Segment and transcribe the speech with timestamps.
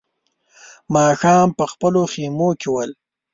[0.93, 2.91] ماښام په خپلو خيمو کې ول.